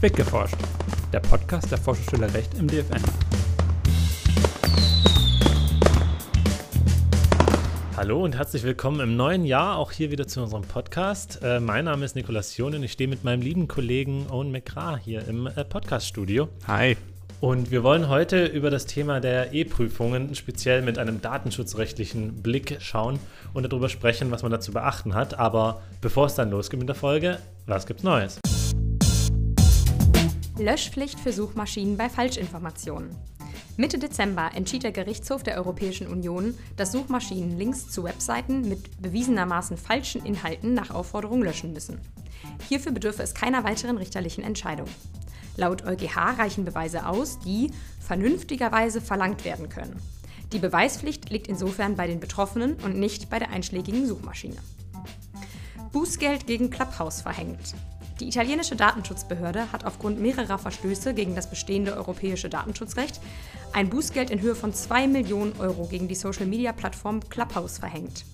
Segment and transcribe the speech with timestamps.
[0.00, 0.56] Weggeforscht,
[1.12, 3.02] der Podcast der Forschungsstelle Recht im DFN.
[7.98, 11.40] Hallo und herzlich willkommen im neuen Jahr, auch hier wieder zu unserem Podcast.
[11.42, 15.00] Äh, mein Name ist Nikolaus Jon und ich stehe mit meinem lieben Kollegen Owen McGrath
[15.04, 16.48] hier im äh, Podcast-Studio.
[16.66, 16.96] Hi.
[17.40, 23.18] Und wir wollen heute über das Thema der E-Prüfungen speziell mit einem datenschutzrechtlichen Blick schauen
[23.52, 25.38] und darüber sprechen, was man dazu beachten hat.
[25.38, 28.40] Aber bevor es dann losgeht mit der Folge, was gibt's Neues?
[30.60, 33.16] Löschpflicht für Suchmaschinen bei Falschinformationen.
[33.76, 39.78] Mitte Dezember entschied der Gerichtshof der Europäischen Union, dass Suchmaschinen Links zu Webseiten mit bewiesenermaßen
[39.78, 41.98] falschen Inhalten nach Aufforderung löschen müssen.
[42.68, 44.88] Hierfür bedürfe es keiner weiteren richterlichen Entscheidung.
[45.56, 49.96] Laut EuGH reichen Beweise aus, die vernünftigerweise verlangt werden können.
[50.52, 54.56] Die Beweispflicht liegt insofern bei den Betroffenen und nicht bei der einschlägigen Suchmaschine.
[55.92, 57.74] Bußgeld gegen Clubhouse verhängt.
[58.20, 63.18] Die italienische Datenschutzbehörde hat aufgrund mehrerer Verstöße gegen das bestehende europäische Datenschutzrecht
[63.72, 68.26] ein Bußgeld in Höhe von 2 Millionen Euro gegen die Social-Media-Plattform Clubhouse verhängt.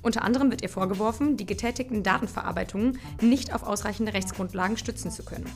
[0.00, 5.50] Unter anderem wird ihr vorgeworfen, die getätigten Datenverarbeitungen nicht auf ausreichende Rechtsgrundlagen stützen zu können.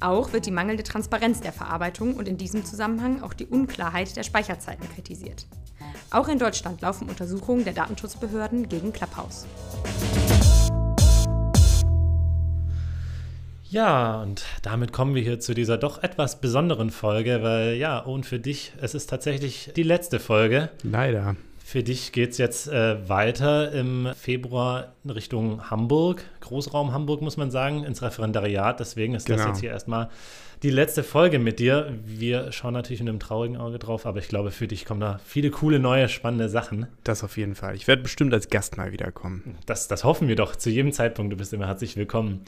[0.00, 4.24] Auch wird die mangelnde Transparenz der Verarbeitung und in diesem Zusammenhang auch die Unklarheit der
[4.24, 5.46] Speicherzeiten kritisiert.
[6.10, 9.46] Auch in Deutschland laufen Untersuchungen der Datenschutzbehörden gegen Clubhouse.
[13.76, 18.24] Ja, und damit kommen wir hier zu dieser doch etwas besonderen Folge, weil ja, und
[18.24, 20.70] für dich, es ist tatsächlich die letzte Folge.
[20.82, 21.36] Leider.
[21.68, 27.36] Für dich geht es jetzt äh, weiter im Februar in Richtung Hamburg, Großraum Hamburg, muss
[27.36, 28.78] man sagen, ins Referendariat.
[28.78, 29.38] Deswegen ist genau.
[29.38, 30.08] das jetzt hier erstmal
[30.62, 31.92] die letzte Folge mit dir.
[32.04, 35.18] Wir schauen natürlich mit einem traurigen Auge drauf, aber ich glaube, für dich kommen da
[35.24, 36.86] viele coole, neue, spannende Sachen.
[37.02, 37.74] Das auf jeden Fall.
[37.74, 39.58] Ich werde bestimmt als Gast mal wiederkommen.
[39.66, 41.32] Das, das hoffen wir doch zu jedem Zeitpunkt.
[41.32, 42.42] Du bist immer herzlich willkommen.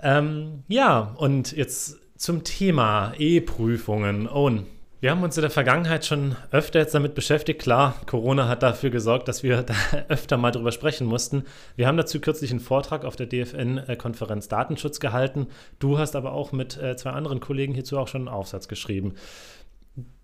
[0.00, 4.28] Ähm, ja, und jetzt zum Thema E-Prüfungen.
[4.28, 4.66] Owen,
[5.00, 7.60] wir haben uns in der Vergangenheit schon öfter jetzt damit beschäftigt.
[7.60, 9.74] Klar, Corona hat dafür gesorgt, dass wir da
[10.08, 11.44] öfter mal drüber sprechen mussten.
[11.76, 15.46] Wir haben dazu kürzlich einen Vortrag auf der DFN-Konferenz Datenschutz gehalten.
[15.78, 19.14] Du hast aber auch mit äh, zwei anderen Kollegen hierzu auch schon einen Aufsatz geschrieben.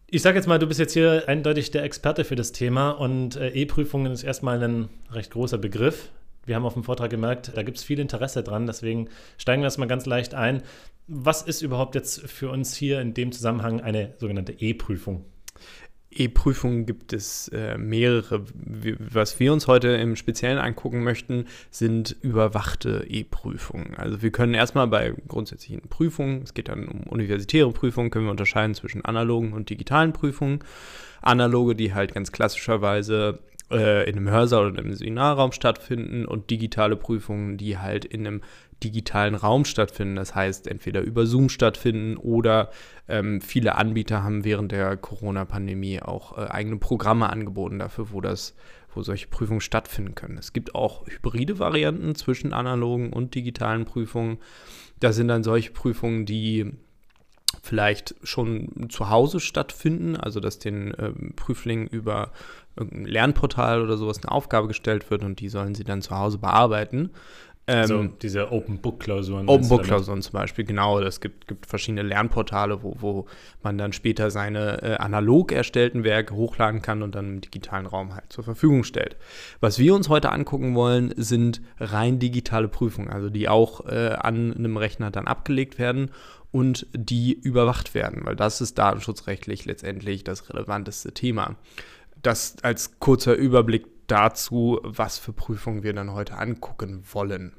[0.09, 3.37] Ich sage jetzt mal, du bist jetzt hier eindeutig der Experte für das Thema und
[3.37, 6.11] äh, E-Prüfungen ist erstmal ein recht großer Begriff.
[6.47, 9.67] Wir haben auf dem Vortrag gemerkt, da gibt es viel Interesse dran, deswegen steigen wir
[9.67, 10.63] das mal ganz leicht ein.
[11.09, 15.25] Was ist überhaupt jetzt für uns hier in dem Zusammenhang eine sogenannte E-Prüfung?
[16.19, 18.45] E-Prüfungen gibt es äh, mehrere.
[18.99, 23.95] Was wir uns heute im Speziellen angucken möchten, sind überwachte E-Prüfungen.
[23.97, 28.31] Also wir können erstmal bei grundsätzlichen Prüfungen, es geht dann um universitäre Prüfungen, können wir
[28.31, 30.61] unterscheiden zwischen analogen und digitalen Prüfungen.
[31.23, 33.41] Analoge, die halt ganz klassischerweise
[33.71, 38.43] äh, in einem Hörsaal oder im Seminarraum stattfinden und digitale Prüfungen, die halt in einem
[38.83, 40.17] digitalen Raum stattfinden.
[40.17, 42.71] Das heißt, entweder über Zoom stattfinden oder
[43.09, 48.55] ähm, viele Anbieter haben während der Corona-Pandemie auch äh, eigene Programme angeboten dafür, wo das
[48.97, 50.39] wo solche Prüfungen stattfinden können.
[50.39, 54.39] Es gibt auch hybride Varianten zwischen analogen und digitalen Prüfungen.
[55.01, 56.73] Das sind dann solche Prüfungen, die
[57.67, 62.31] vielleicht schon zu Hause stattfinden, also dass den äh, Prüflingen über
[62.77, 66.39] irgendein Lernportal oder sowas eine Aufgabe gestellt wird und die sollen sie dann zu Hause
[66.39, 67.11] bearbeiten.
[67.69, 69.49] Ähm, also diese Open Book Klausuren.
[69.49, 71.01] Open Book Klausuren zum Beispiel, genau.
[71.01, 73.27] Es gibt, gibt verschiedene Lernportale, wo, wo
[73.63, 78.15] man dann später seine äh, analog erstellten Werke hochladen kann und dann im digitalen Raum
[78.15, 79.17] halt zur Verfügung stellt.
[79.61, 84.55] Was wir uns heute angucken wollen, sind rein digitale Prüfungen, also die auch äh, an
[84.55, 86.11] einem Rechner dann abgelegt werden
[86.57, 91.57] und die überwacht werden, weil das ist datenschutzrechtlich letztendlich das relevanteste Thema.
[92.23, 97.53] Das als kurzer Überblick dazu, was für Prüfungen wir dann heute angucken wollen.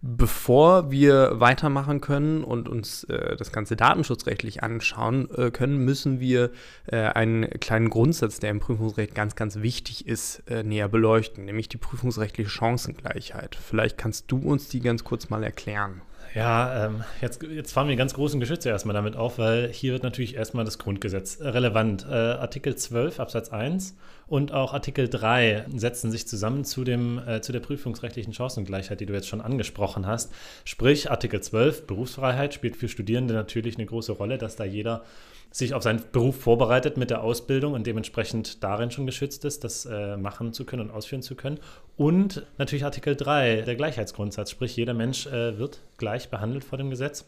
[0.00, 6.52] Bevor wir weitermachen können und uns äh, das Ganze datenschutzrechtlich anschauen äh, können, müssen wir
[6.86, 11.68] äh, einen kleinen Grundsatz, der im Prüfungsrecht ganz, ganz wichtig ist, äh, näher beleuchten, nämlich
[11.68, 13.54] die prüfungsrechtliche Chancengleichheit.
[13.54, 16.00] Vielleicht kannst du uns die ganz kurz mal erklären.
[16.34, 20.04] Ja, ähm, jetzt, jetzt fahren wir ganz großen Geschütze erstmal damit auf, weil hier wird
[20.04, 22.06] natürlich erstmal das Grundgesetz relevant.
[22.08, 23.96] Äh, Artikel 12 Absatz 1
[24.28, 29.06] und auch Artikel 3 setzen sich zusammen zu, dem, äh, zu der prüfungsrechtlichen Chancengleichheit, die
[29.06, 30.32] du jetzt schon angesprochen hast.
[30.64, 35.02] Sprich, Artikel 12 Berufsfreiheit spielt für Studierende natürlich eine große Rolle, dass da jeder
[35.50, 39.84] sich auf seinen Beruf vorbereitet mit der Ausbildung und dementsprechend darin schon geschützt ist, das
[39.84, 41.58] äh, machen zu können und ausführen zu können.
[41.96, 46.90] Und natürlich Artikel 3, der Gleichheitsgrundsatz, sprich jeder Mensch äh, wird gleich behandelt vor dem
[46.90, 47.24] Gesetz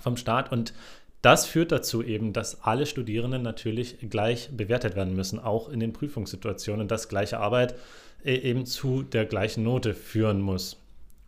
[0.00, 0.72] vom Staat und
[1.20, 5.92] das führt dazu eben, dass alle Studierenden natürlich gleich bewertet werden müssen, auch in den
[5.92, 7.76] Prüfungssituationen, dass gleiche Arbeit
[8.24, 10.78] äh, eben zu der gleichen Note führen muss.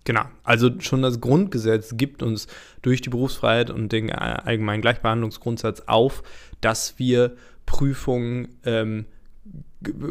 [0.05, 2.47] Genau, also schon das Grundgesetz gibt uns
[2.83, 6.23] durch die Berufsfreiheit und den allgemeinen Gleichbehandlungsgrundsatz auf,
[6.61, 9.07] dass wir Prüfungen, ähm,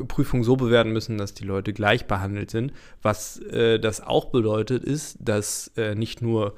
[0.07, 2.74] Prüfungen so bewerten müssen, dass die Leute gleich behandelt sind.
[3.04, 6.56] Was äh, das auch bedeutet, ist, dass äh, nicht nur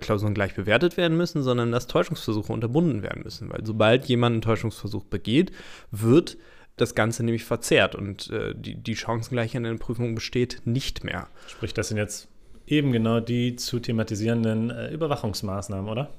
[0.00, 3.50] Klausuren gleich bewertet werden müssen, sondern dass Täuschungsversuche unterbunden werden müssen.
[3.50, 5.50] Weil sobald jemand einen Täuschungsversuch begeht,
[5.90, 6.36] wird
[6.76, 11.28] das Ganze nämlich verzerrt und äh, die, die Chancengleichheit in der Prüfung besteht nicht mehr.
[11.46, 12.28] Sprich, das sind jetzt
[12.66, 16.10] eben genau die zu thematisierenden äh, Überwachungsmaßnahmen, oder?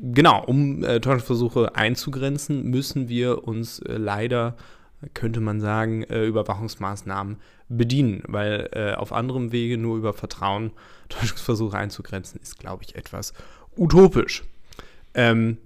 [0.00, 4.56] Genau, um äh, Täuschungsversuche einzugrenzen, müssen wir uns äh, leider,
[5.14, 10.72] könnte man sagen, äh, Überwachungsmaßnahmen bedienen, weil äh, auf anderem Wege nur über Vertrauen
[11.08, 13.32] Täuschungsversuche einzugrenzen, ist, glaube ich, etwas
[13.76, 14.44] utopisch.
[15.14, 15.58] Ähm,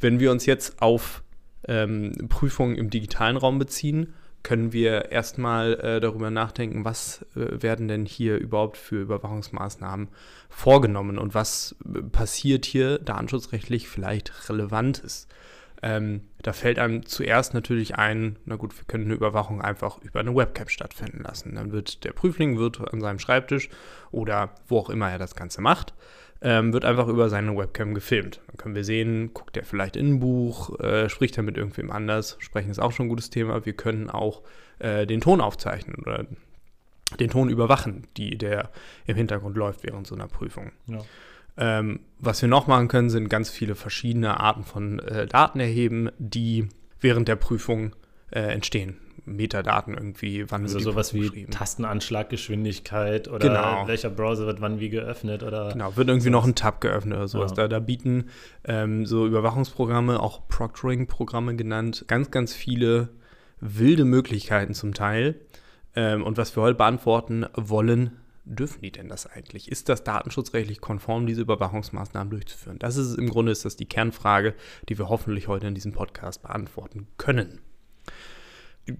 [0.00, 1.22] wenn wir uns jetzt auf
[1.66, 4.14] ähm, Prüfungen im digitalen Raum beziehen,
[4.48, 10.08] können wir erstmal äh, darüber nachdenken, was äh, werden denn hier überhaupt für Überwachungsmaßnahmen
[10.48, 15.28] vorgenommen und was äh, passiert hier datenschutzrechtlich vielleicht Relevantes.
[15.82, 20.20] Ähm, da fällt einem zuerst natürlich ein, na gut, wir können eine Überwachung einfach über
[20.20, 21.54] eine Webcam stattfinden lassen.
[21.54, 23.68] Dann wird der Prüfling wird an seinem Schreibtisch
[24.12, 25.92] oder wo auch immer er das Ganze macht,
[26.40, 28.40] ähm, wird einfach über seine Webcam gefilmt.
[28.46, 31.90] Dann können wir sehen, guckt er vielleicht in ein Buch, äh, spricht er mit irgendwem
[31.90, 32.36] anders.
[32.38, 33.64] Sprechen ist auch schon ein gutes Thema.
[33.66, 34.42] Wir können auch
[34.78, 36.26] äh, den Ton aufzeichnen oder
[37.18, 38.70] den Ton überwachen, die, der
[39.06, 40.72] im Hintergrund läuft während so einer Prüfung.
[40.86, 41.00] Ja.
[41.56, 46.10] Ähm, was wir noch machen können, sind ganz viele verschiedene Arten von äh, Daten erheben,
[46.18, 46.68] die
[47.00, 47.96] während der Prüfung
[48.30, 48.98] äh, entstehen.
[49.36, 53.86] Metadaten irgendwie, wann also sowas wie Tastenanschlaggeschwindigkeit oder genau.
[53.86, 56.42] welcher Browser wird wann wie geöffnet oder genau wird irgendwie sowas.
[56.42, 57.52] noch ein Tab geöffnet oder sowas.
[57.52, 57.56] Ja.
[57.56, 58.26] Da, da bieten
[58.64, 63.10] ähm, so Überwachungsprogramme, auch Proctoring-Programme genannt, ganz ganz viele
[63.60, 65.36] wilde Möglichkeiten zum Teil.
[65.94, 68.12] Ähm, und was wir heute beantworten wollen,
[68.44, 69.70] dürfen die denn das eigentlich?
[69.70, 72.78] Ist das datenschutzrechtlich konform, diese Überwachungsmaßnahmen durchzuführen?
[72.78, 74.54] Das ist im Grunde ist das die Kernfrage,
[74.88, 77.60] die wir hoffentlich heute in diesem Podcast beantworten können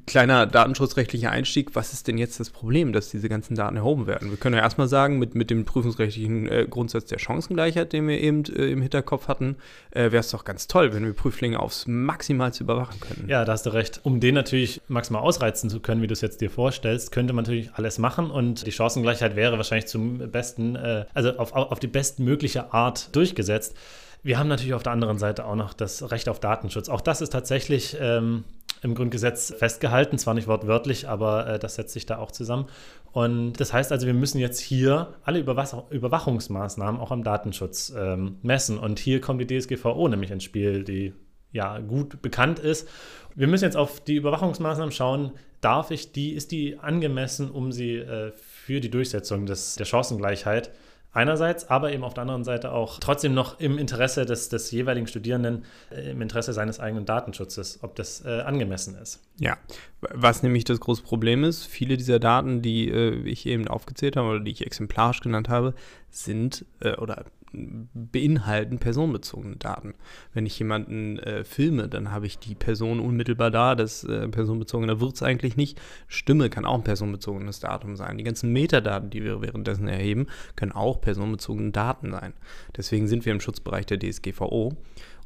[0.07, 4.31] kleiner datenschutzrechtlicher Einstieg, was ist denn jetzt das Problem, dass diese ganzen Daten erhoben werden?
[4.31, 8.21] Wir können ja erstmal sagen, mit, mit dem prüfungsrechtlichen äh, Grundsatz der Chancengleichheit, den wir
[8.21, 9.57] eben äh, im Hinterkopf hatten,
[9.91, 13.29] äh, wäre es doch ganz toll, wenn wir Prüflinge aufs Maximalste überwachen können.
[13.29, 14.01] Ja, da hast du recht.
[14.03, 17.45] Um den natürlich maximal ausreizen zu können, wie du es jetzt dir vorstellst, könnte man
[17.45, 21.87] natürlich alles machen und die Chancengleichheit wäre wahrscheinlich zum besten, äh, also auf, auf die
[21.87, 23.77] bestmögliche Art durchgesetzt.
[24.23, 26.89] Wir haben natürlich auf der anderen Seite auch noch das Recht auf Datenschutz.
[26.89, 28.45] Auch das ist tatsächlich ähm,
[28.83, 32.67] im Grundgesetz festgehalten, zwar nicht wortwörtlich, aber äh, das setzt sich da auch zusammen.
[33.13, 38.37] Und das heißt also, wir müssen jetzt hier alle Überwach Überwachungsmaßnahmen auch am Datenschutz ähm,
[38.43, 38.79] messen.
[38.79, 41.15] Und hier kommt die DSGVO nämlich ins Spiel, die
[41.51, 42.89] ja gut bekannt ist.
[43.35, 45.33] Wir müssen jetzt auf die Überwachungsmaßnahmen schauen.
[45.61, 50.71] Darf ich die, ist die angemessen, um sie äh, für die Durchsetzung des, der Chancengleichheit
[51.13, 55.07] einerseits, aber eben auf der anderen Seite auch trotzdem noch im Interesse des, des jeweiligen
[55.07, 59.21] Studierenden, äh, im Interesse seines eigenen Datenschutzes, ob das äh, angemessen ist.
[59.39, 59.57] Ja,
[60.01, 64.29] was nämlich das große Problem ist, viele dieser Daten, die äh, ich eben aufgezählt habe
[64.29, 65.75] oder die ich exemplarisch genannt habe,
[66.11, 69.95] sind äh, oder beinhalten personenbezogene Daten.
[70.33, 75.01] Wenn ich jemanden äh, filme, dann habe ich die Person unmittelbar da, das äh, personenbezogene
[75.01, 75.81] wird es eigentlich nicht.
[76.07, 78.19] Stimme kann auch ein personenbezogenes Datum sein.
[78.19, 80.27] Die ganzen Metadaten, die wir währenddessen erheben,
[80.57, 82.35] können auch personenbezogene Daten sein.
[82.77, 84.77] Deswegen sind wir im Schutzbereich der DSGVO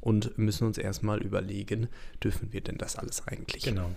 [0.00, 1.88] und müssen uns erstmal überlegen,
[2.23, 3.62] dürfen wir denn das alles eigentlich?
[3.62, 3.91] Genau.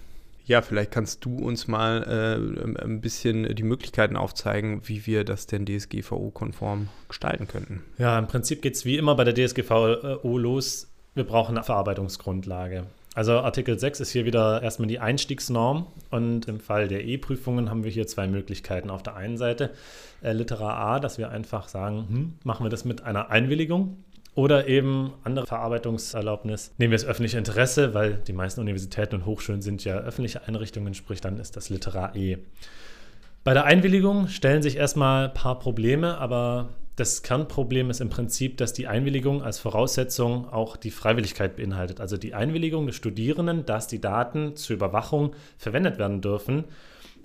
[0.46, 5.48] Ja, vielleicht kannst du uns mal äh, ein bisschen die Möglichkeiten aufzeigen, wie wir das
[5.48, 7.84] denn DSGVO-konform gestalten könnten.
[7.98, 10.88] Ja, im Prinzip geht es wie immer bei der DSGVO los.
[11.16, 12.86] Wir brauchen eine Verarbeitungsgrundlage.
[13.16, 17.86] Also Artikel 6 ist hier wieder erstmal die Einstiegsnorm und im Fall der E-Prüfungen haben
[17.86, 18.90] wir hier zwei Möglichkeiten.
[18.90, 19.72] Auf der einen Seite
[20.22, 24.04] äh, Litera A, dass wir einfach sagen, hm, machen wir das mit einer Einwilligung
[24.36, 26.74] oder eben andere Verarbeitungserlaubnis.
[26.78, 30.94] Nehmen wir das öffentliche Interesse, weil die meisten Universitäten und Hochschulen sind ja öffentliche Einrichtungen,
[30.94, 32.38] sprich dann ist das Literar E.
[33.46, 38.58] Bei der Einwilligung stellen sich erstmal ein paar Probleme, aber das Kernproblem ist im Prinzip,
[38.58, 42.00] dass die Einwilligung als Voraussetzung auch die Freiwilligkeit beinhaltet.
[42.00, 46.64] Also die Einwilligung des Studierenden, dass die Daten zur Überwachung verwendet werden dürfen.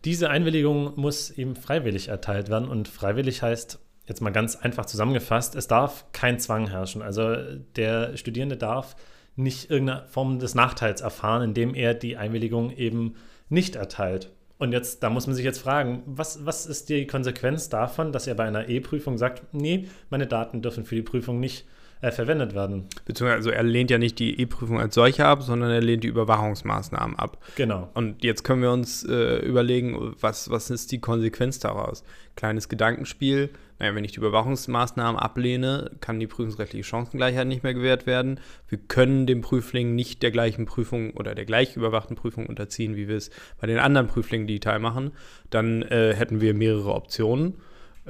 [0.04, 3.78] Diese Einwilligung muss eben freiwillig erteilt werden und freiwillig heißt
[4.10, 7.00] jetzt mal ganz einfach zusammengefasst, es darf kein Zwang herrschen.
[7.00, 7.34] Also
[7.76, 8.96] der Studierende darf
[9.36, 13.14] nicht irgendeine Form des Nachteils erfahren, indem er die Einwilligung eben
[13.48, 14.30] nicht erteilt.
[14.58, 18.26] Und jetzt, da muss man sich jetzt fragen, was, was ist die Konsequenz davon, dass
[18.26, 22.54] er bei einer E-Prüfung sagt, nee, meine Daten dürfen für die Prüfung nicht äh, verwendet
[22.54, 22.86] werden.
[23.04, 26.08] Beziehungsweise also er lehnt ja nicht die E-Prüfung als solche ab, sondern er lehnt die
[26.08, 27.38] Überwachungsmaßnahmen ab.
[27.56, 27.90] Genau.
[27.94, 32.02] Und jetzt können wir uns äh, überlegen, was, was ist die Konsequenz daraus?
[32.36, 33.50] Kleines Gedankenspiel.
[33.78, 38.40] Naja, wenn ich die Überwachungsmaßnahmen ablehne, kann die prüfungsrechtliche Chancengleichheit nicht mehr gewährt werden.
[38.68, 43.08] Wir können dem Prüfling nicht der gleichen Prüfung oder der gleich überwachten Prüfung unterziehen, wie
[43.08, 43.30] wir es
[43.60, 45.12] bei den anderen Prüflingen digital machen.
[45.50, 47.54] Dann äh, hätten wir mehrere Optionen.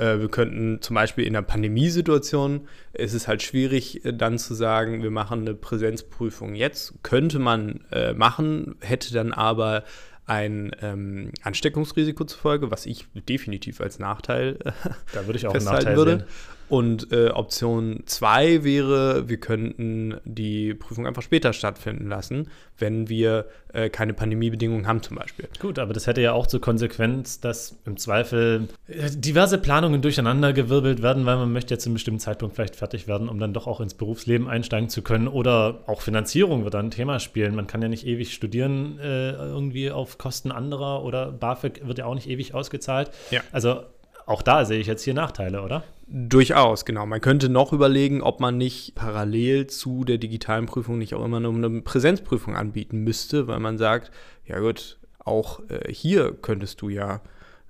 [0.01, 4.55] Äh, wir könnten zum Beispiel in einer Pandemiesituation, ist es halt schwierig, äh, dann zu
[4.55, 6.95] sagen, wir machen eine Präsenzprüfung jetzt.
[7.03, 9.85] Könnte man äh, machen, hätte dann aber
[10.25, 14.73] ein ähm, Ansteckungsrisiko zufolge, was ich definitiv als Nachteil äh,
[15.13, 16.19] da würde ich auch festhalten einen Nachteil würde.
[16.21, 16.60] sehen.
[16.71, 22.49] Und äh, Option 2 wäre, wir könnten die Prüfung einfach später stattfinden lassen,
[22.79, 25.49] wenn wir äh, keine Pandemiebedingungen haben zum Beispiel.
[25.59, 31.03] Gut, aber das hätte ja auch zur Konsequenz, dass im Zweifel äh, diverse Planungen durcheinandergewirbelt
[31.03, 33.67] werden, weil man möchte jetzt zu einem bestimmten Zeitpunkt vielleicht fertig werden, um dann doch
[33.67, 35.27] auch ins Berufsleben einsteigen zu können.
[35.27, 37.57] Oder auch Finanzierung wird dann ein Thema spielen.
[37.57, 42.05] Man kann ja nicht ewig studieren äh, irgendwie auf Kosten anderer oder BAföG wird ja
[42.05, 43.11] auch nicht ewig ausgezahlt.
[43.33, 43.41] Ja.
[43.51, 43.81] Also
[44.27, 45.85] auch da sehe ich jetzt hier Nachteile, oder?
[46.07, 47.07] Durchaus, genau.
[47.07, 51.39] Man könnte noch überlegen, ob man nicht parallel zu der digitalen Prüfung nicht auch immer
[51.39, 54.11] nur eine Präsenzprüfung anbieten müsste, weil man sagt,
[54.45, 57.21] ja gut, auch äh, hier könntest du ja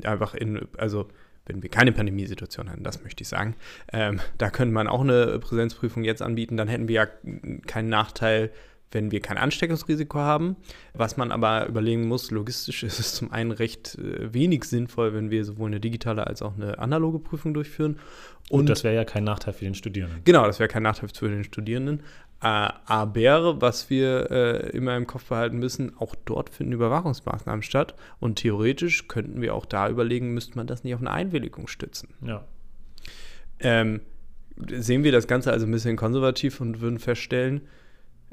[0.02, 1.08] einfach in, also
[1.46, 3.56] wenn wir keine Pandemiesituation hätten, das möchte ich sagen,
[3.92, 7.06] ähm, da könnte man auch eine Präsenzprüfung jetzt anbieten, dann hätten wir ja
[7.66, 8.50] keinen Nachteil,
[8.92, 10.56] wenn wir kein Ansteckungsrisiko haben.
[10.94, 15.30] Was man aber überlegen muss, logistisch ist es zum einen recht äh, wenig sinnvoll, wenn
[15.30, 17.98] wir sowohl eine digitale als auch eine analoge Prüfung durchführen.
[18.48, 20.22] Und, das wäre ja kein Nachteil für den Studierenden.
[20.24, 22.02] Genau, das wäre kein Nachteil für den Studierenden.
[22.40, 27.94] Aber was wir äh, immer im Kopf behalten müssen, auch dort finden Überwachungsmaßnahmen statt.
[28.18, 32.08] Und theoretisch könnten wir auch da überlegen, müsste man das nicht auf eine Einwilligung stützen.
[32.22, 32.44] Ja.
[33.58, 34.00] Ähm,
[34.68, 37.60] sehen wir das Ganze also ein bisschen konservativ und würden feststellen,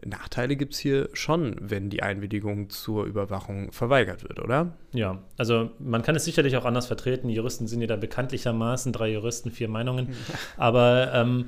[0.06, 4.74] Nachteile gibt es hier schon, wenn die Einwilligung zur Überwachung verweigert wird, oder?
[4.94, 7.30] Ja, also man kann es sicherlich auch anders vertreten.
[7.30, 10.10] Juristen sind ja da bekanntlichermaßen drei Juristen, vier Meinungen.
[10.58, 11.46] Aber ähm,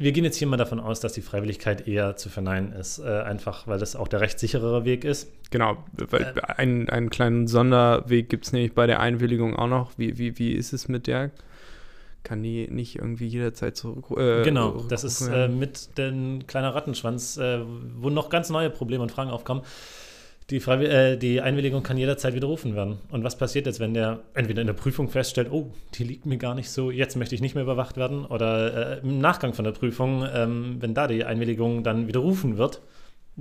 [0.00, 3.20] wir gehen jetzt hier mal davon aus, dass die Freiwilligkeit eher zu verneinen ist, äh,
[3.20, 5.30] einfach weil das auch der rechtssicherere Weg ist.
[5.50, 9.92] Genau, weil äh, einen, einen kleinen Sonderweg gibt es nämlich bei der Einwilligung auch noch.
[9.98, 11.30] Wie, wie, wie ist es mit der?
[12.22, 14.06] Kann die nicht irgendwie jederzeit zurück.
[14.18, 17.60] Äh, genau, das ist äh, mit dem kleiner Rattenschwanz, äh,
[17.98, 19.62] wo noch ganz neue Probleme und Fragen aufkommen.
[20.50, 22.98] Die, äh, die, Einwilligung kann jederzeit widerrufen werden.
[23.10, 26.38] Und was passiert jetzt, wenn der entweder in der Prüfung feststellt, oh, die liegt mir
[26.38, 29.64] gar nicht so, jetzt möchte ich nicht mehr überwacht werden, oder äh, im Nachgang von
[29.64, 32.82] der Prüfung, ähm, wenn da die Einwilligung dann widerrufen wird,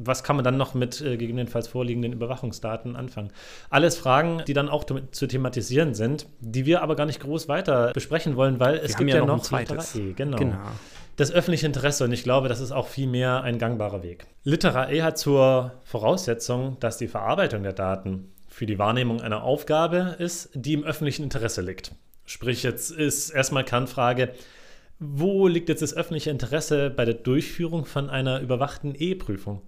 [0.06, 3.32] was kann man dann noch mit äh, gegebenenfalls vorliegenden Überwachungsdaten anfangen?
[3.70, 7.92] Alles Fragen, die dann auch zu thematisieren sind, die wir aber gar nicht groß weiter
[7.94, 9.96] besprechen wollen, weil es gibt ja, ja noch, ein zweites.
[9.96, 10.38] E, genau.
[10.38, 10.58] genau.
[11.18, 14.26] Das öffentliche Interesse und ich glaube, das ist auch viel mehr ein gangbarer Weg.
[14.44, 20.16] Litera E hat zur Voraussetzung, dass die Verarbeitung der Daten für die Wahrnehmung einer Aufgabe
[20.18, 21.92] ist, die im öffentlichen Interesse liegt.
[22.26, 24.34] Sprich, jetzt ist erstmal Kernfrage,
[25.00, 29.62] wo liegt jetzt das öffentliche Interesse bei der Durchführung von einer überwachten E-Prüfung?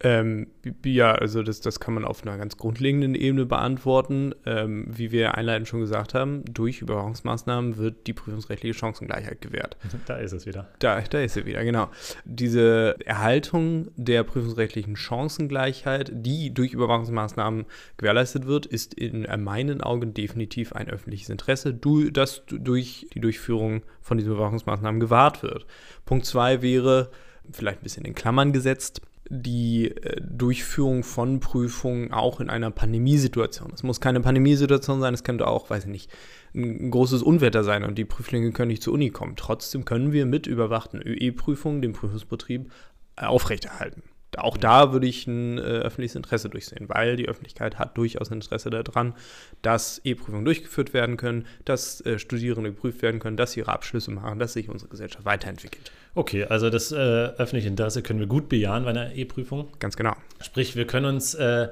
[0.00, 0.46] Ähm,
[0.84, 4.32] ja, also das, das kann man auf einer ganz grundlegenden Ebene beantworten.
[4.46, 9.76] Ähm, wie wir einleitend schon gesagt haben, durch Überwachungsmaßnahmen wird die prüfungsrechtliche Chancengleichheit gewährt.
[10.06, 10.68] Da ist es wieder.
[10.78, 11.90] Da, da ist sie wieder, genau.
[12.24, 20.72] Diese Erhaltung der prüfungsrechtlichen Chancengleichheit, die durch Überwachungsmaßnahmen gewährleistet wird, ist in meinen Augen definitiv
[20.72, 25.66] ein öffentliches Interesse, das durch die Durchführung von diesen Überwachungsmaßnahmen gewahrt wird.
[26.06, 27.10] Punkt zwei wäre,
[27.50, 33.72] vielleicht ein bisschen in Klammern gesetzt, die äh, Durchführung von Prüfungen auch in einer Pandemiesituation.
[33.74, 36.10] Es muss keine Pandemiesituation sein, es könnte auch, weiß ich nicht,
[36.54, 39.36] ein großes Unwetter sein und die Prüflinge können nicht zur Uni kommen.
[39.36, 42.70] Trotzdem können wir mit überwachten ÖE-Prüfungen den Prüfungsbetrieb
[43.16, 44.02] aufrechterhalten.
[44.38, 48.70] Auch da würde ich ein äh, öffentliches Interesse durchsehen, weil die Öffentlichkeit hat durchaus Interesse
[48.70, 49.14] daran,
[49.62, 54.10] dass E-Prüfungen durchgeführt werden können, dass äh, Studierende geprüft werden können, dass sie ihre Abschlüsse
[54.10, 55.90] machen, dass sich unsere Gesellschaft weiterentwickelt.
[56.14, 59.68] Okay, also das äh, öffentliche Interesse können wir gut bejahen bei einer E-Prüfung.
[59.78, 60.14] Ganz genau.
[60.40, 61.68] Sprich, wir können uns äh,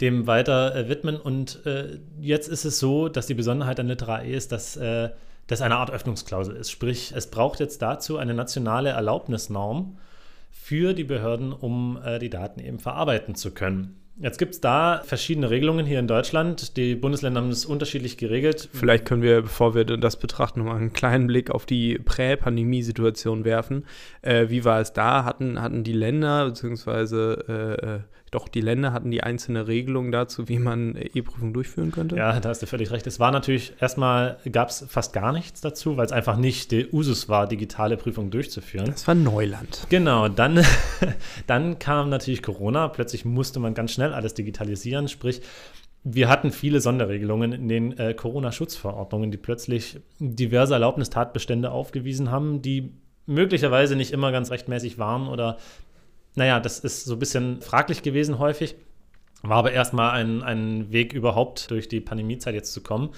[0.00, 4.22] dem weiter äh, widmen und äh, jetzt ist es so, dass die Besonderheit an Litera
[4.22, 4.78] E ist, dass
[5.48, 6.70] das eine Art Öffnungsklausel ist.
[6.70, 9.96] Sprich, es braucht jetzt dazu eine nationale Erlaubnisnorm
[10.50, 13.98] für die Behörden, um äh, die Daten eben verarbeiten zu können.
[14.20, 16.76] Jetzt gibt es da verschiedene Regelungen hier in Deutschland.
[16.76, 18.68] Die Bundesländer haben das unterschiedlich geregelt.
[18.72, 23.84] Vielleicht können wir, bevor wir das betrachten, nochmal einen kleinen Blick auf die Prä-Pandemie-Situation werfen.
[24.22, 25.24] Äh, wie war es da?
[25.24, 30.58] Hatten, hatten die Länder, beziehungsweise äh, doch die Länder hatten die einzelne Regelung dazu, wie
[30.58, 32.16] man E-Prüfung durchführen könnte.
[32.16, 33.06] Ja, da hast du völlig recht.
[33.06, 36.92] Es war natürlich, erstmal gab es fast gar nichts dazu, weil es einfach nicht der
[36.92, 38.86] Usus war, digitale Prüfungen durchzuführen.
[38.86, 39.86] Das war Neuland.
[39.88, 40.64] Genau, dann,
[41.46, 42.88] dann kam natürlich Corona.
[42.88, 45.42] Plötzlich musste man ganz schnell alles digitalisieren, sprich,
[46.04, 52.92] wir hatten viele Sonderregelungen in den äh, Corona-Schutzverordnungen, die plötzlich diverse Erlaubnistatbestände aufgewiesen haben, die
[53.26, 55.58] möglicherweise nicht immer ganz rechtmäßig waren oder,
[56.34, 58.76] naja, das ist so ein bisschen fraglich gewesen häufig.
[59.42, 63.10] War aber erstmal ein, ein Weg überhaupt durch die Pandemiezeit jetzt zu kommen.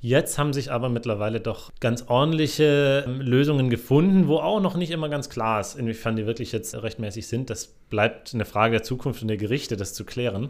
[0.00, 4.90] Jetzt haben sich aber mittlerweile doch ganz ordentliche ähm, Lösungen gefunden, wo auch noch nicht
[4.90, 7.50] immer ganz klar ist, inwiefern die wirklich jetzt rechtmäßig sind.
[7.50, 10.48] Das bleibt eine Frage der Zukunft und der Gerichte, das zu klären.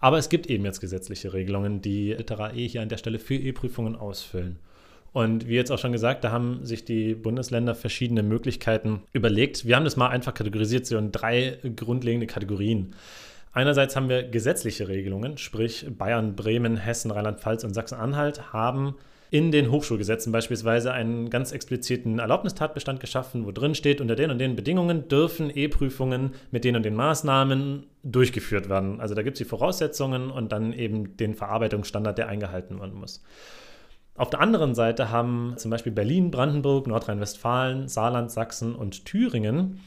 [0.00, 3.36] Aber es gibt eben jetzt gesetzliche Regelungen, die Litera E hier an der Stelle für
[3.36, 4.58] E-Prüfungen ausfüllen.
[5.14, 9.64] Und wie jetzt auch schon gesagt, da haben sich die Bundesländer verschiedene Möglichkeiten überlegt.
[9.64, 12.96] Wir haben das mal einfach kategorisiert, so in drei grundlegende Kategorien.
[13.52, 18.96] Einerseits haben wir gesetzliche Regelungen, sprich Bayern, Bremen, Hessen, Rheinland-Pfalz und Sachsen-Anhalt haben
[19.30, 24.40] in den Hochschulgesetzen beispielsweise einen ganz expliziten Erlaubnistatbestand geschaffen, wo drin steht, unter den und
[24.40, 29.00] den Bedingungen dürfen E-Prüfungen mit den und den Maßnahmen durchgeführt werden.
[29.00, 33.22] Also da gibt es die Voraussetzungen und dann eben den Verarbeitungsstandard, der eingehalten werden muss.
[34.16, 39.80] Auf der anderen Seite haben zum Beispiel Berlin, Brandenburg, Nordrhein-Westfalen, Saarland, Sachsen und Thüringen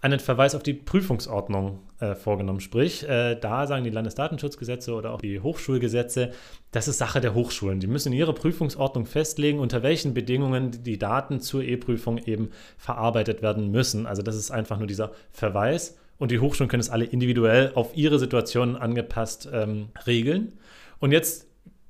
[0.00, 2.60] einen Verweis auf die Prüfungsordnung äh, vorgenommen.
[2.60, 6.30] Sprich, äh, da sagen die Landesdatenschutzgesetze oder auch die Hochschulgesetze,
[6.70, 7.80] das ist Sache der Hochschulen.
[7.80, 13.42] Die müssen in ihrer Prüfungsordnung festlegen, unter welchen Bedingungen die Daten zur E-Prüfung eben verarbeitet
[13.42, 14.06] werden müssen.
[14.06, 15.96] Also das ist einfach nur dieser Verweis.
[16.16, 20.52] Und die Hochschulen können es alle individuell auf ihre Situation angepasst ähm, regeln.
[21.00, 21.47] Und jetzt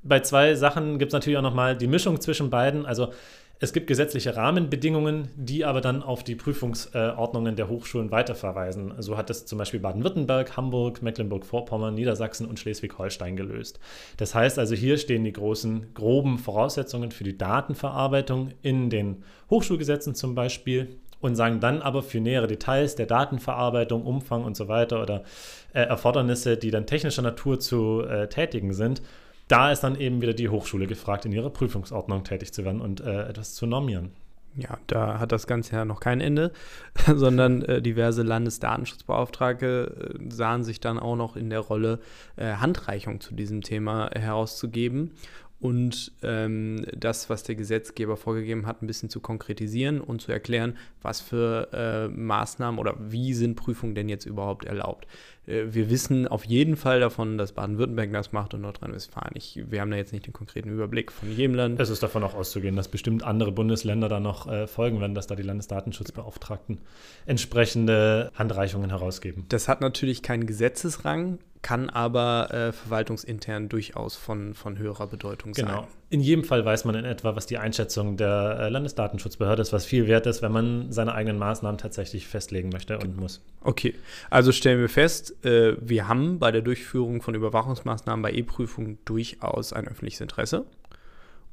[0.08, 2.86] bei zwei Sachen gibt es natürlich auch nochmal die Mischung zwischen beiden.
[2.86, 3.12] Also
[3.60, 8.94] es gibt gesetzliche Rahmenbedingungen, die aber dann auf die Prüfungsordnungen der Hochschulen weiterverweisen.
[8.98, 13.80] So hat es zum Beispiel Baden-Württemberg, Hamburg, Mecklenburg-Vorpommern, Niedersachsen und Schleswig-Holstein gelöst.
[14.16, 20.14] Das heißt also, hier stehen die großen, groben Voraussetzungen für die Datenverarbeitung in den Hochschulgesetzen
[20.14, 25.02] zum Beispiel und sagen dann aber für nähere Details der Datenverarbeitung, Umfang und so weiter
[25.02, 25.24] oder
[25.72, 29.02] äh, Erfordernisse, die dann technischer Natur zu äh, tätigen sind,
[29.48, 33.00] da ist dann eben wieder die Hochschule gefragt, in ihrer Prüfungsordnung tätig zu werden und
[33.00, 34.10] äh, etwas zu normieren.
[34.56, 36.52] Ja, da hat das Ganze ja noch kein Ende,
[37.06, 42.00] sondern äh, diverse Landesdatenschutzbeauftragte äh, sahen sich dann auch noch in der Rolle,
[42.36, 45.12] äh, Handreichung zu diesem Thema herauszugeben
[45.60, 50.76] und ähm, das, was der Gesetzgeber vorgegeben hat, ein bisschen zu konkretisieren und zu erklären,
[51.02, 55.08] was für äh, Maßnahmen oder wie sind Prüfungen denn jetzt überhaupt erlaubt.
[55.48, 59.34] Äh, wir wissen auf jeden Fall davon, dass Baden-Württemberg das macht und Nordrhein-Westfalen.
[59.70, 61.80] Wir haben da jetzt nicht den konkreten Überblick von jedem Land.
[61.80, 65.26] Es ist davon auch auszugehen, dass bestimmt andere Bundesländer da noch äh, folgen werden, dass
[65.26, 66.78] da die Landesdatenschutzbeauftragten
[67.26, 69.44] entsprechende Handreichungen herausgeben.
[69.48, 75.68] Das hat natürlich keinen Gesetzesrang, kann aber äh, verwaltungsintern durchaus von, von höherer Bedeutung genau.
[75.68, 75.76] sein.
[75.76, 75.88] Genau.
[76.10, 79.84] In jedem Fall weiß man in etwa, was die Einschätzung der äh, Landesdatenschutzbehörde ist, was
[79.84, 83.44] viel wert ist, wenn man seine eigenen Maßnahmen tatsächlich festlegen möchte und muss.
[83.60, 83.94] Okay,
[84.30, 89.74] also stellen wir fest, äh, wir haben bei der Durchführung von Überwachungsmaßnahmen bei E-Prüfungen durchaus
[89.74, 90.64] ein öffentliches Interesse.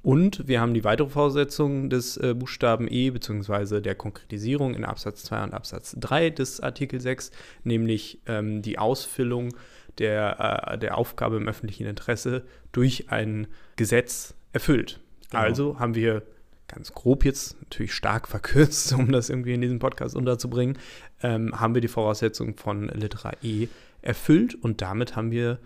[0.06, 3.82] Und wir haben die weitere Voraussetzung des äh, Buchstaben E bzw.
[3.82, 7.32] der Konkretisierung in Absatz 2 und Absatz 3 des Artikel 6,
[7.64, 9.56] nämlich ähm, die Ausfüllung
[9.98, 15.00] der, äh, der Aufgabe im öffentlichen Interesse durch ein Gesetz erfüllt.
[15.30, 15.44] Genau.
[15.44, 16.24] Also haben wir
[16.68, 20.80] ganz grob jetzt, natürlich stark verkürzt, um das irgendwie in diesem Podcast unterzubringen,
[21.22, 23.68] ähm, haben wir die Voraussetzung von Litera E
[24.02, 25.60] erfüllt und damit haben wir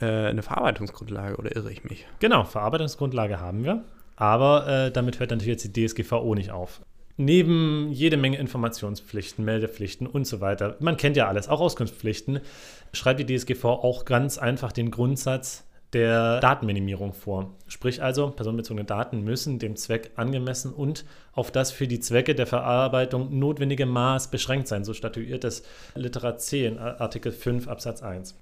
[0.00, 2.06] äh, eine Verarbeitungsgrundlage, oder irre ich mich?
[2.20, 6.80] Genau, Verarbeitungsgrundlage haben wir, aber äh, damit hört natürlich jetzt die DSGVO nicht auf.
[7.18, 12.40] Neben jede Menge Informationspflichten, Meldepflichten und so weiter, man kennt ja alles, auch Auskunftspflichten,
[12.92, 15.64] schreibt die DSGV auch ganz einfach den Grundsatz
[15.96, 17.54] der Datenminimierung vor.
[17.68, 22.46] Sprich also, personenbezogene Daten müssen dem Zweck angemessen und auf das für die Zwecke der
[22.46, 24.84] Verarbeitung notwendige Maß beschränkt sein.
[24.84, 25.62] So statuiert es
[25.94, 28.36] Literat C in Artikel 5 Absatz 1.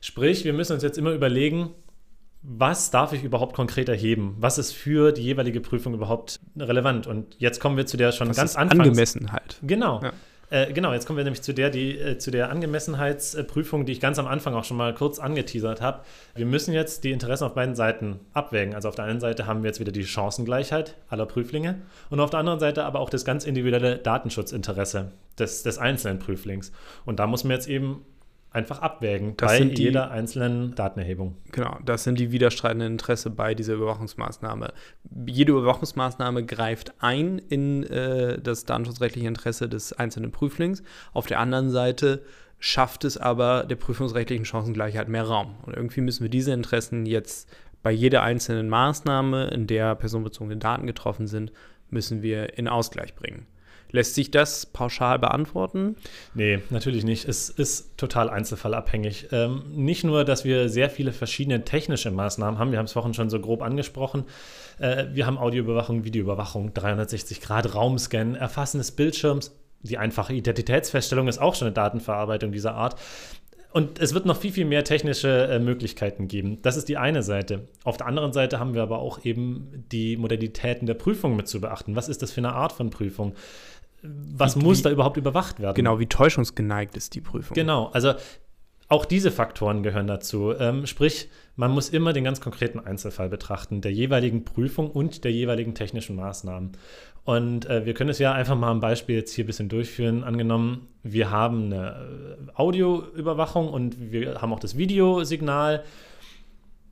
[0.00, 1.70] Sprich, wir müssen uns jetzt immer überlegen,
[2.42, 4.36] was darf ich überhaupt konkret erheben?
[4.40, 7.06] Was ist für die jeweilige Prüfung überhaupt relevant?
[7.06, 8.80] Und jetzt kommen wir zu der schon was ganz anfangs.
[8.80, 9.58] Angemessenheit.
[9.62, 10.00] Genau.
[10.02, 10.12] Ja.
[10.48, 14.00] Äh, genau, jetzt kommen wir nämlich zu der, die, äh, zu der Angemessenheitsprüfung, die ich
[14.00, 16.02] ganz am Anfang auch schon mal kurz angeteasert habe.
[16.34, 18.74] Wir müssen jetzt die Interessen auf beiden Seiten abwägen.
[18.74, 22.30] Also auf der einen Seite haben wir jetzt wieder die Chancengleichheit aller Prüflinge und auf
[22.30, 26.70] der anderen Seite aber auch das ganz individuelle Datenschutzinteresse des, des einzelnen Prüflings.
[27.04, 28.04] Und da muss man jetzt eben
[28.56, 31.36] einfach abwägen das bei die, jeder einzelnen Datenerhebung.
[31.52, 34.72] Genau, das sind die widerstreitenden Interessen bei dieser Überwachungsmaßnahme.
[35.26, 40.82] Jede Überwachungsmaßnahme greift ein in äh, das datenschutzrechtliche Interesse des einzelnen Prüflings.
[41.12, 42.22] Auf der anderen Seite
[42.58, 45.56] schafft es aber der prüfungsrechtlichen Chancengleichheit mehr Raum.
[45.66, 47.48] Und irgendwie müssen wir diese Interessen jetzt
[47.82, 51.52] bei jeder einzelnen Maßnahme, in der personenbezogene Daten getroffen sind,
[51.90, 53.46] müssen wir in Ausgleich bringen.
[53.90, 55.96] Lässt sich das pauschal beantworten?
[56.34, 57.26] Nee, natürlich nicht.
[57.28, 59.28] Es ist total einzelfallabhängig.
[59.32, 63.14] Ähm, nicht nur, dass wir sehr viele verschiedene technische Maßnahmen haben, wir haben es vorhin
[63.14, 64.24] schon so grob angesprochen.
[64.78, 69.52] Äh, wir haben Audioüberwachung, Videoüberwachung, 360 Grad Raumscan, Erfassen des Bildschirms.
[69.82, 72.96] Die einfache Identitätsfeststellung ist auch schon eine Datenverarbeitung dieser Art.
[73.76, 76.62] Und es wird noch viel, viel mehr technische äh, Möglichkeiten geben.
[76.62, 77.68] Das ist die eine Seite.
[77.84, 81.60] Auf der anderen Seite haben wir aber auch eben die Modalitäten der Prüfung mit zu
[81.60, 81.94] beachten.
[81.94, 83.34] Was ist das für eine Art von Prüfung?
[84.02, 85.74] Was wie, muss da überhaupt überwacht werden?
[85.74, 87.54] Genau, wie täuschungsgeneigt ist die Prüfung?
[87.54, 88.14] Genau, also
[88.88, 90.52] auch diese Faktoren gehören dazu.
[90.56, 95.32] Ähm, sprich, man muss immer den ganz konkreten Einzelfall betrachten, der jeweiligen Prüfung und der
[95.32, 96.72] jeweiligen technischen Maßnahmen.
[97.24, 100.22] Und äh, wir können es ja einfach mal ein Beispiel jetzt hier ein bisschen durchführen.
[100.22, 105.82] Angenommen, wir haben eine Audioüberwachung und wir haben auch das Videosignal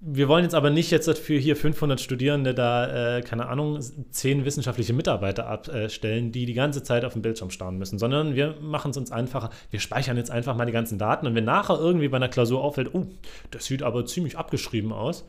[0.07, 4.45] wir wollen jetzt aber nicht jetzt für hier 500 Studierende da, äh, keine Ahnung, zehn
[4.45, 8.91] wissenschaftliche Mitarbeiter abstellen, die die ganze Zeit auf dem Bildschirm starren müssen, sondern wir machen
[8.91, 9.49] es uns einfacher.
[9.71, 12.63] Wir speichern jetzt einfach mal die ganzen Daten und wenn nachher irgendwie bei einer Klausur
[12.63, 13.07] auffällt, oh,
[13.51, 15.27] das sieht aber ziemlich abgeschrieben aus,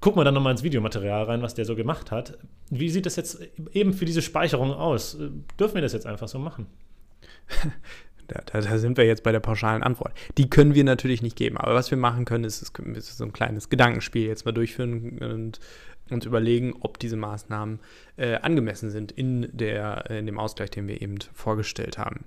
[0.00, 2.38] gucken wir dann nochmal ins Videomaterial rein, was der so gemacht hat.
[2.70, 3.40] Wie sieht das jetzt
[3.72, 5.18] eben für diese Speicherung aus?
[5.60, 6.66] Dürfen wir das jetzt einfach so machen?
[8.28, 10.12] Da, da, da, sind wir jetzt bei der pauschalen Antwort.
[10.36, 11.56] Die können wir natürlich nicht geben.
[11.56, 15.60] Aber was wir machen können, ist, ist so ein kleines Gedankenspiel jetzt mal durchführen und
[16.10, 17.80] uns überlegen, ob diese Maßnahmen
[18.16, 22.24] äh, angemessen sind in, der, in dem Ausgleich, den wir eben vorgestellt haben.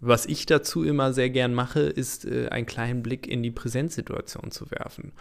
[0.00, 4.50] Was ich dazu immer sehr gern mache, ist äh, einen kleinen Blick in die Präsenzsituation
[4.50, 5.12] zu werfen.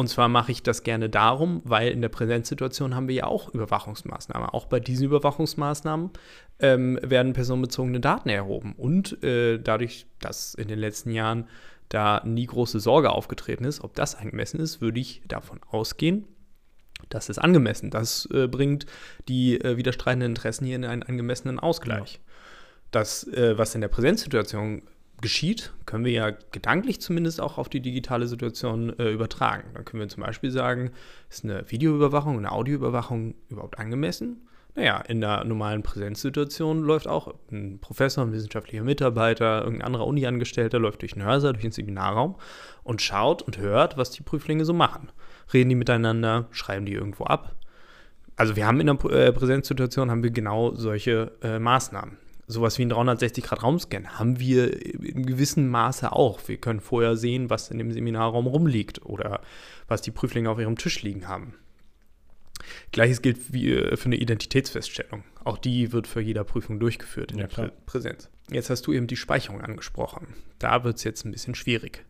[0.00, 3.52] Und zwar mache ich das gerne darum, weil in der Präsenzsituation haben wir ja auch
[3.52, 4.48] Überwachungsmaßnahmen.
[4.48, 6.08] Auch bei diesen Überwachungsmaßnahmen
[6.58, 8.74] ähm, werden personenbezogene Daten erhoben.
[8.78, 11.48] Und äh, dadurch, dass in den letzten Jahren
[11.90, 16.24] da nie große Sorge aufgetreten ist, ob das angemessen ist, würde ich davon ausgehen,
[17.10, 17.90] das ist angemessen.
[17.90, 18.86] Das äh, bringt
[19.28, 22.14] die äh, widerstreitenden Interessen hier in einen angemessenen Ausgleich.
[22.14, 22.20] Ja.
[22.90, 24.80] Das, äh, was in der Präsenzsituation
[25.20, 29.70] geschieht, können wir ja gedanklich zumindest auch auf die digitale Situation äh, übertragen.
[29.74, 30.90] Dann können wir zum Beispiel sagen,
[31.28, 34.46] ist eine Videoüberwachung, eine Audioüberwachung überhaupt angemessen?
[34.76, 40.78] Naja, in der normalen Präsenzsituation läuft auch ein Professor, ein wissenschaftlicher Mitarbeiter, irgendein anderer Uni-Angestellter
[40.78, 42.36] läuft durch den Hörsaal, durch den Seminarraum
[42.84, 45.10] und schaut und hört, was die Prüflinge so machen.
[45.52, 47.56] Reden die miteinander, schreiben die irgendwo ab.
[48.36, 52.16] Also wir haben in der äh, Präsenzsituation haben wir genau solche äh, Maßnahmen
[52.50, 56.40] sowas wie ein 360-Grad-Raumscan haben wir in gewissem Maße auch.
[56.46, 59.40] Wir können vorher sehen, was in dem Seminarraum rumliegt oder
[59.88, 61.54] was die Prüflinge auf ihrem Tisch liegen haben.
[62.92, 65.24] Gleiches gilt wie äh, für eine Identitätsfeststellung.
[65.44, 68.28] Auch die wird für jeder Prüfung durchgeführt in ja, der Prä Präsenz.
[68.50, 70.34] Jetzt hast du eben die Speicherung angesprochen.
[70.58, 72.04] Da wird es jetzt ein bisschen schwierig.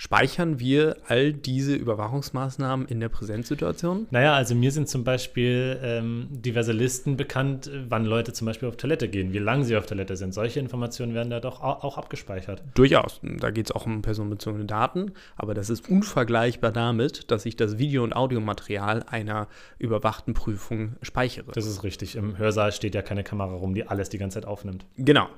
[0.00, 4.06] Speichern wir all diese Überwachungsmaßnahmen in der Präsenzsituation?
[4.10, 8.78] Naja, also mir sind zum Beispiel ähm, diverse Listen bekannt, wann Leute zum Beispiel auf
[8.78, 10.32] Toilette gehen, wie lange sie auf Toilette sind.
[10.32, 12.62] Solche Informationen werden da doch auch abgespeichert.
[12.72, 13.20] Durchaus.
[13.22, 17.76] Da geht es auch um personenbezogene Daten, aber das ist unvergleichbar damit, dass ich das
[17.76, 21.52] Video- und Audiomaterial einer überwachten Prüfung speichere.
[21.52, 22.16] Das ist richtig.
[22.16, 24.86] Im Hörsaal steht ja keine Kamera rum, die alles die ganze Zeit aufnimmt.
[24.96, 25.28] Genau.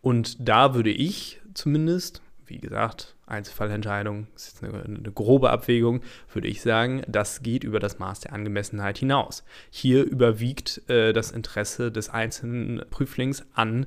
[0.00, 6.02] Und da würde ich zumindest wie gesagt, Einzelfallentscheidung, ist jetzt eine, eine, grobe Abwägung,
[6.32, 9.44] würde ich sagen, das geht über das Maß der Angemessenheit hinaus.
[9.70, 13.86] Hier überwiegt äh, das Interesse des einzelnen Prüflings an,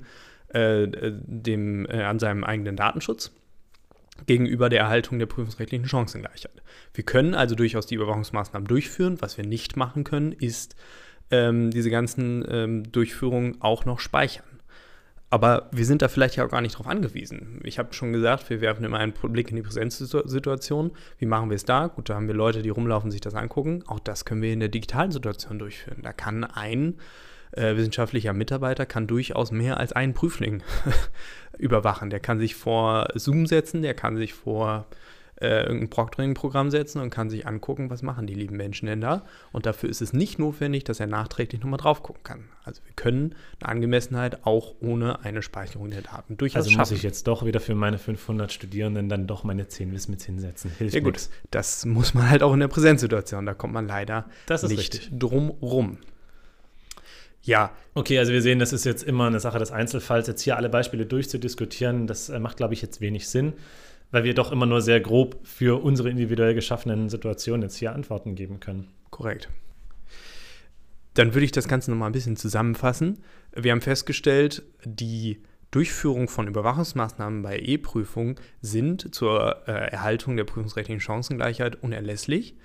[0.50, 3.32] äh, dem, äh, an seinem eigenen Datenschutz
[4.26, 6.64] gegenüber der Erhaltung der prüfungsrechtlichen Chancengleichheit.
[6.94, 9.18] Wir können also durchaus die Überwachungsmaßnahmen durchführen.
[9.22, 10.76] Was wir nicht machen können, ist
[11.30, 14.46] ähm, diese ganzen ähm, Durchführungen auch noch speichern.
[15.30, 17.60] Aber wir sind da vielleicht ja auch gar nicht drauf angewiesen.
[17.64, 20.92] Ich habe schon gesagt, wir werfen immer einen Blick in die Präsenzsituation.
[21.18, 21.88] Wie machen wir es da?
[21.88, 23.84] Gut, da haben wir Leute, die rumlaufen, sich das angucken.
[23.88, 26.00] Auch das können wir in der digitalen Situation durchführen.
[26.02, 26.96] Da kann ein
[27.52, 30.64] äh, wissenschaftlicher Mitarbeiter kann durchaus mehr als einen Prüfling
[31.58, 32.10] überwachen.
[32.10, 34.88] Der kann sich vor Zoom setzen, der kann sich vor
[35.40, 39.24] äh, irgendein Proctoring-Programm setzen und kann sich angucken, was machen die lieben Menschen denn da.
[39.52, 42.46] Und dafür ist es nicht notwendig, dass er nachträglich nochmal drauf gucken kann.
[42.64, 47.04] Also wir können eine Angemessenheit auch ohne eine Speicherung der Daten durchaus Also muss ich
[47.04, 50.72] jetzt doch wieder für meine 500 Studierenden dann doch meine 10 Wismits hinsetzen.
[50.78, 51.30] Hilft ja gut, nix.
[51.52, 53.46] das muss man halt auch in der Präsenzsituation.
[53.46, 55.10] Da kommt man leider nicht richtig.
[55.12, 56.00] drum rum.
[57.44, 57.72] Ja.
[57.94, 60.28] Okay, also wir sehen, das ist jetzt immer eine Sache des Einzelfalls.
[60.28, 63.54] Jetzt hier alle Beispiele durchzudiskutieren, das äh, macht, glaube ich, jetzt wenig Sinn
[64.12, 68.36] weil wir doch immer nur sehr grob für unsere individuell geschaffenen Situationen jetzt hier Antworten
[68.36, 68.88] geben können.
[69.10, 69.50] Korrekt.
[71.14, 73.24] Dann würde ich das Ganze nochmal ein bisschen zusammenfassen.
[73.56, 75.42] Wir haben festgestellt, die
[75.72, 82.56] Durchführung von Überwachungsmaßnahmen bei E-Prüfungen sind zur äh, Erhaltung der prüfungsrechtlichen Chancengleichheit unerlässlich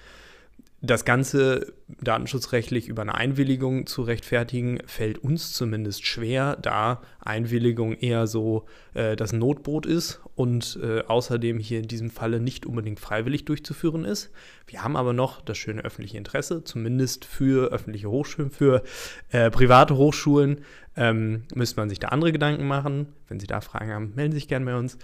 [0.85, 8.27] das Ganze datenschutzrechtlich über eine Einwilligung zu rechtfertigen, fällt uns zumindest schwer, da Einwilligung eher
[8.27, 13.45] so äh, das Notboot ist und äh, außerdem hier in diesem Falle nicht unbedingt freiwillig
[13.45, 14.31] durchzuführen ist.
[14.66, 18.83] Wir haben aber noch das schöne öffentliche Interesse, zumindest für öffentliche Hochschulen, für
[19.31, 20.62] äh, private Hochschulen.
[20.97, 23.07] Ähm, müsste man sich da andere Gedanken machen.
[23.29, 24.99] Wenn Sie da Fragen haben, melden Sie sich gerne bei uns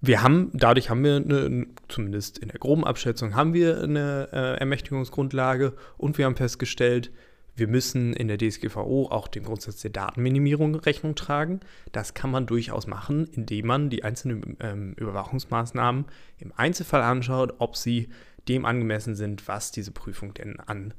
[0.00, 4.58] wir haben, dadurch haben wir eine, zumindest in der groben Abschätzung, haben wir eine äh,
[4.58, 7.10] Ermächtigungsgrundlage und wir haben festgestellt,
[7.56, 11.60] wir müssen in der DSGVO auch dem Grundsatz der Datenminimierung Rechnung tragen.
[11.90, 16.04] Das kann man durchaus machen, indem man die einzelnen ähm, Überwachungsmaßnahmen
[16.38, 18.10] im Einzelfall anschaut, ob sie
[18.46, 20.92] dem angemessen sind, was diese Prüfung denn an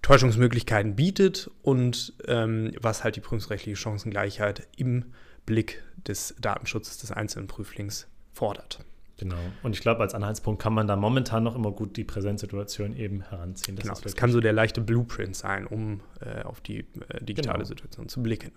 [0.00, 5.04] Täuschungsmöglichkeiten bietet und ähm, was halt die prüfungsrechtliche Chancengleichheit im
[5.44, 8.08] Blick des Datenschutzes des einzelnen Prüflings
[8.40, 8.78] fordert.
[9.18, 9.36] Genau.
[9.62, 13.20] Und ich glaube, als Anhaltspunkt kann man da momentan noch immer gut die Präsenzsituation eben
[13.20, 13.76] heranziehen.
[13.76, 17.58] Das genau, das kann so der leichte Blueprint sein, um äh, auf die äh, digitale
[17.58, 17.68] genau.
[17.68, 18.52] Situation zu blicken.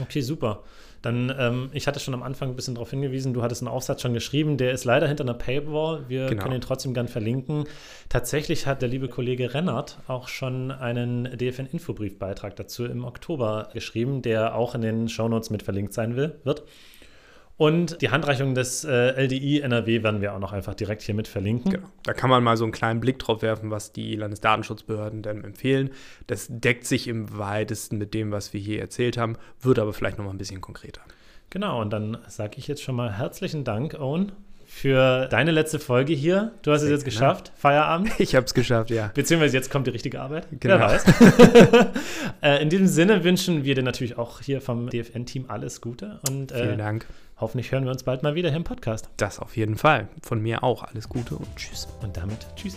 [0.00, 0.62] Okay, super.
[1.02, 4.00] Dann, ähm, ich hatte schon am Anfang ein bisschen darauf hingewiesen, du hattest einen Aufsatz
[4.00, 6.08] schon geschrieben, der ist leider hinter einer Paywall.
[6.08, 6.44] Wir genau.
[6.44, 7.64] können ihn trotzdem gern verlinken.
[8.08, 14.54] Tatsächlich hat der liebe Kollege Rennert auch schon einen DFN-Infobriefbeitrag dazu im Oktober geschrieben, der
[14.54, 16.62] auch in den Shownotes mit verlinkt sein will, wird.
[17.58, 21.26] Und die Handreichung des äh, LDI NRW werden wir auch noch einfach direkt hier mit
[21.26, 21.72] verlinken.
[21.72, 21.88] Genau.
[22.02, 25.90] Da kann man mal so einen kleinen Blick drauf werfen, was die Landesdatenschutzbehörden denn empfehlen.
[26.26, 30.18] Das deckt sich im weitesten mit dem, was wir hier erzählt haben, wird aber vielleicht
[30.18, 31.00] noch mal ein bisschen konkreter.
[31.48, 34.32] Genau, und dann sage ich jetzt schon mal herzlichen Dank, Owen,
[34.76, 36.52] für deine letzte Folge hier.
[36.60, 37.50] Du hast es jetzt geschafft.
[37.56, 38.10] Feierabend.
[38.18, 39.10] Ich habe es geschafft, ja.
[39.14, 40.46] Beziehungsweise jetzt kommt die richtige Arbeit.
[40.60, 40.78] Genau.
[40.78, 41.04] Wer weiß.
[42.42, 46.20] äh, in diesem Sinne wünschen wir dir natürlich auch hier vom DFN-Team alles Gute.
[46.28, 47.06] Und, äh, Vielen Dank.
[47.38, 49.08] Hoffentlich hören wir uns bald mal wieder hier im Podcast.
[49.16, 50.08] Das auf jeden Fall.
[50.22, 51.88] Von mir auch alles Gute und tschüss.
[52.02, 52.76] Und damit tschüss.